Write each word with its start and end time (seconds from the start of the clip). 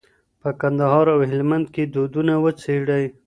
په 0.41 0.49
کندهار 0.61 1.05
او 1.15 1.19
هلمند 1.31 1.65
کې 1.73 1.83
دودونه 1.93 2.33
وڅېړئ. 2.43 3.05